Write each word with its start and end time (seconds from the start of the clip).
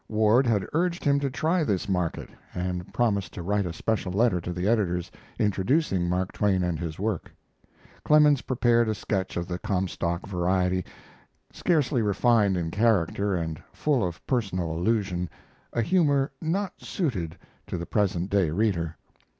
Ward 0.09 0.47
had 0.47 0.65
urged 0.73 1.03
him 1.03 1.19
to 1.19 1.29
try 1.29 1.63
this 1.63 1.87
market, 1.87 2.27
and 2.55 2.91
promised 2.91 3.33
to 3.33 3.43
write 3.43 3.67
a 3.67 3.71
special 3.71 4.11
letter 4.11 4.41
to 4.41 4.51
the 4.51 4.67
editors, 4.67 5.11
introducing 5.37 6.09
Mark 6.09 6.31
Twain 6.31 6.63
and 6.63 6.79
his 6.79 6.97
work. 6.97 7.31
Clemens 8.03 8.41
prepared 8.41 8.89
a 8.89 8.95
sketch 8.95 9.37
of 9.37 9.47
the 9.47 9.59
Comstock 9.59 10.25
variety, 10.25 10.83
scarcely 11.53 12.01
refined 12.01 12.57
in 12.57 12.71
character 12.71 13.35
and 13.35 13.61
full 13.73 14.03
of 14.03 14.25
personal 14.25 14.71
allusion, 14.71 15.29
a 15.71 15.83
humor 15.83 16.31
not 16.41 16.81
suited 16.81 17.37
to 17.67 17.77
the 17.77 17.85
present 17.85 18.31
day 18.31 18.49
reader. 18.49 18.97